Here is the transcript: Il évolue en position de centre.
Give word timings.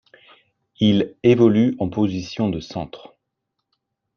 Il 0.79 1.13
évolue 1.21 1.75
en 1.77 1.87
position 1.87 2.49
de 2.49 2.59
centre. 2.59 3.13